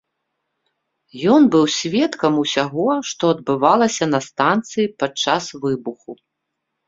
[1.33, 6.11] Ён быў сведкам усяго, што адбывалася на станцыі падчас выбуху.